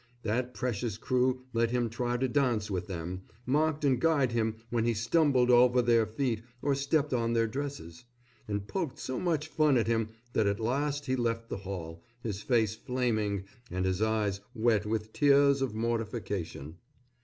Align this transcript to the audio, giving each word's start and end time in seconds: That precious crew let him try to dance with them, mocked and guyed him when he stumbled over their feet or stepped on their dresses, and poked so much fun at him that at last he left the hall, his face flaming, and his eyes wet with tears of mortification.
That 0.23 0.55
precious 0.55 0.97
crew 0.97 1.43
let 1.53 1.69
him 1.69 1.87
try 1.87 2.17
to 2.17 2.27
dance 2.27 2.71
with 2.71 2.87
them, 2.87 3.21
mocked 3.45 3.85
and 3.85 4.01
guyed 4.01 4.31
him 4.31 4.55
when 4.71 4.83
he 4.83 4.95
stumbled 4.95 5.51
over 5.51 5.79
their 5.79 6.07
feet 6.07 6.41
or 6.59 6.73
stepped 6.73 7.13
on 7.13 7.33
their 7.33 7.45
dresses, 7.45 8.05
and 8.47 8.67
poked 8.67 8.97
so 8.97 9.19
much 9.19 9.45
fun 9.47 9.77
at 9.77 9.85
him 9.85 10.09
that 10.33 10.47
at 10.47 10.59
last 10.59 11.05
he 11.05 11.15
left 11.15 11.49
the 11.49 11.57
hall, 11.57 12.03
his 12.19 12.41
face 12.41 12.73
flaming, 12.75 13.43
and 13.69 13.85
his 13.85 14.01
eyes 14.01 14.41
wet 14.55 14.87
with 14.87 15.13
tears 15.13 15.61
of 15.61 15.75
mortification. 15.75 16.77